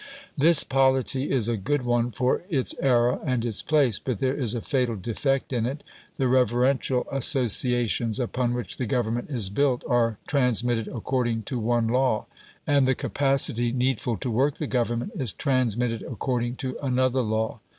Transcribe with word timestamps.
This 0.35 0.63
polity 0.63 1.29
is 1.29 1.47
a 1.47 1.55
good 1.57 1.83
one 1.85 2.09
for 2.09 2.41
its 2.49 2.73
era 2.79 3.19
and 3.23 3.45
its 3.45 3.61
place, 3.61 3.99
but 3.99 4.17
there 4.17 4.33
is 4.33 4.55
a 4.55 4.61
fatal 4.63 4.95
defect 4.95 5.53
in 5.53 5.67
it. 5.67 5.83
The 6.15 6.27
reverential 6.27 7.05
associations 7.11 8.19
upon 8.19 8.55
which 8.55 8.77
the 8.77 8.87
government 8.87 9.29
is 9.29 9.51
built 9.51 9.83
are 9.87 10.17
transmitted 10.25 10.87
according 10.87 11.43
to 11.43 11.59
one 11.59 11.87
law, 11.87 12.25
and 12.65 12.87
the 12.87 12.95
capacity 12.95 13.71
needful 13.71 14.17
to 14.17 14.31
work 14.31 14.55
the 14.57 14.65
government 14.65 15.11
is 15.13 15.33
transmitted 15.33 16.01
according 16.01 16.55
to 16.55 16.79
another 16.81 17.21
law. 17.21 17.59